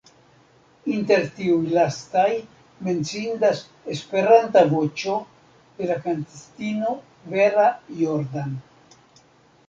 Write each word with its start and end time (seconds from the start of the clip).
Inter 0.91 1.25
tiuj 1.39 1.65
lastaj 1.73 2.29
menciindas 2.87 3.61
"Esperanta 3.95 4.63
Voĉo", 4.71 5.13
de 5.81 5.89
la 5.91 5.97
kantistino 6.07 6.95
Vera 7.35 7.67
Jordan. 7.99 8.57